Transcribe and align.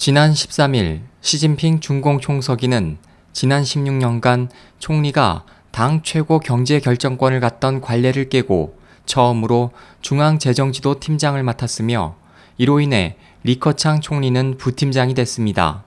지난 0.00 0.32
13일 0.32 1.02
시진핑 1.20 1.80
중공 1.80 2.20
총서기는 2.20 2.96
지난 3.34 3.62
16년간 3.62 4.48
총리가 4.78 5.44
당 5.72 6.00
최고 6.02 6.38
경제 6.38 6.80
결정권을 6.80 7.38
갖던 7.40 7.82
관례를 7.82 8.30
깨고 8.30 8.78
처음으로 9.04 9.72
중앙재정지도 10.00 11.00
팀장을 11.00 11.42
맡았으며 11.42 12.16
이로 12.56 12.80
인해 12.80 13.18
리커창 13.42 14.00
총리는 14.00 14.56
부팀장이 14.56 15.12
됐습니다. 15.12 15.84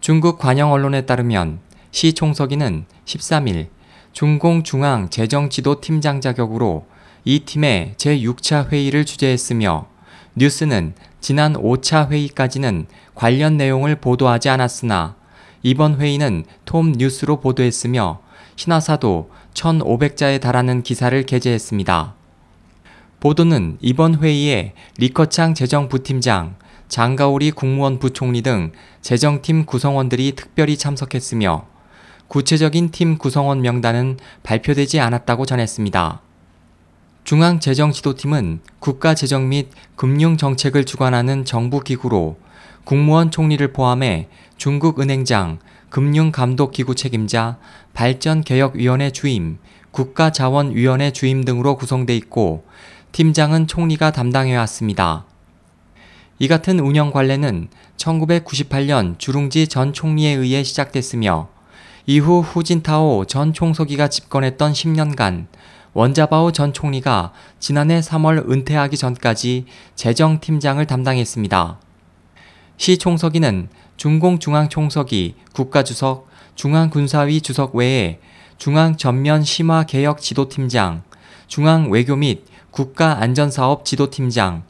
중국 0.00 0.38
관영 0.38 0.70
언론에 0.70 1.06
따르면 1.06 1.60
시 1.90 2.12
총서기는 2.12 2.84
13일 3.06 3.68
중공 4.12 4.62
중앙재정지도 4.62 5.80
팀장 5.80 6.20
자격으로 6.20 6.84
이 7.24 7.40
팀의 7.46 7.94
제6차 7.96 8.68
회의를 8.70 9.06
주재했으며 9.06 9.86
뉴스는 10.36 10.92
지난 11.22 11.54
5차 11.54 12.10
회의까지는 12.10 12.86
관련 13.14 13.56
내용을 13.56 13.94
보도하지 13.94 14.48
않았으나 14.48 15.14
이번 15.62 16.00
회의는 16.00 16.44
톰 16.64 16.90
뉴스로 16.90 17.40
보도했으며 17.40 18.20
신화사도 18.56 19.30
1,500자에 19.54 20.40
달하는 20.40 20.82
기사를 20.82 21.22
게재했습니다. 21.22 22.14
보도는 23.20 23.78
이번 23.80 24.16
회의에 24.16 24.74
리커창 24.98 25.54
재정부팀장, 25.54 26.56
장가오리 26.88 27.52
국무원 27.52 28.00
부총리 28.00 28.42
등 28.42 28.72
재정팀 29.00 29.64
구성원들이 29.64 30.32
특별히 30.34 30.76
참석했으며 30.76 31.66
구체적인 32.26 32.90
팀 32.90 33.16
구성원 33.16 33.62
명단은 33.62 34.18
발표되지 34.42 34.98
않았다고 34.98 35.46
전했습니다. 35.46 36.20
중앙재정지도팀은 37.24 38.60
국가재정 38.80 39.48
및 39.48 39.70
금융정책을 39.96 40.84
주관하는 40.84 41.44
정부기구로 41.44 42.36
국무원 42.84 43.30
총리를 43.30 43.72
포함해 43.72 44.28
중국은행장, 44.56 45.58
금융감독기구 45.88 46.94
책임자, 46.94 47.58
발전개혁위원회 47.94 49.10
주임, 49.10 49.58
국가자원위원회 49.92 51.12
주임 51.12 51.44
등으로 51.44 51.76
구성돼 51.76 52.16
있고 52.16 52.64
팀장은 53.12 53.66
총리가 53.66 54.10
담당해 54.10 54.56
왔습니다. 54.56 55.26
이 56.38 56.48
같은 56.48 56.80
운영 56.80 57.12
관례는 57.12 57.68
1998년 57.98 59.18
주룽지 59.18 59.68
전 59.68 59.92
총리에 59.92 60.32
의해 60.32 60.64
시작됐으며 60.64 61.48
이후 62.06 62.40
후진타오 62.40 63.26
전 63.26 63.52
총서기가 63.52 64.08
집권했던 64.08 64.72
10년간 64.72 65.46
원자바오 65.94 66.52
전 66.52 66.72
총리가 66.72 67.32
지난해 67.60 68.00
3월 68.00 68.50
은퇴하기 68.50 68.96
전까지 68.96 69.66
재정팀장을 69.94 70.86
담당했습니다. 70.86 71.78
시 72.78 72.96
총서기는 72.96 73.68
중공중앙총서기, 73.98 75.34
국가주석, 75.52 76.28
중앙군사위 76.54 77.42
주석 77.42 77.74
외에 77.74 78.20
중앙전면심화개혁지도팀장, 78.56 81.02
중앙외교 81.46 82.16
및 82.16 82.46
국가안전사업 82.70 83.84
지도팀장, 83.84 84.62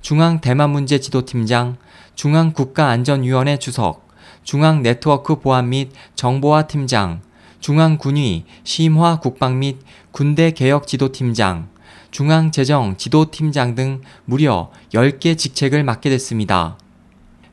중앙대만문제지도팀장, 0.00 1.76
중앙국가안전위원회 2.16 3.58
주석, 3.58 4.08
중앙네트워크 4.42 5.38
보안 5.40 5.70
및 5.70 5.92
정보화 6.16 6.66
팀장, 6.66 7.22
중앙군위 7.64 8.44
심화 8.62 9.20
국방 9.20 9.58
및 9.58 9.78
군대 10.10 10.50
개혁 10.50 10.86
지도팀장, 10.86 11.70
중앙재정 12.10 12.98
지도팀장 12.98 13.74
등 13.74 14.02
무려 14.26 14.70
10개 14.92 15.38
직책을 15.38 15.82
맡게 15.82 16.10
됐습니다. 16.10 16.76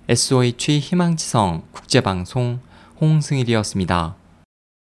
SOH 0.10 0.80
희망지성 0.80 1.64
국제방송 1.72 2.60
홍승일이었습니다. 3.00 4.16